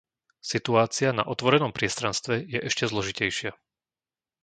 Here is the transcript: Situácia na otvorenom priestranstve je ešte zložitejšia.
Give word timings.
Situácia 0.53 1.09
na 1.17 1.21
otvorenom 1.33 1.69
priestranstve 1.77 2.35
je 2.53 2.57
ešte 2.69 2.83
zložitejšia. 2.91 3.51